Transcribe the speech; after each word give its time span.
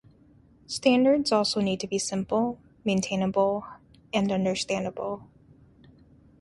Standards 0.65 1.31
also 1.31 1.61
need 1.61 1.79
to 1.79 1.85
be 1.85 1.99
simple, 1.99 2.59
maintainable 2.83 3.67
and 4.11 4.31
understandable. 4.31 5.27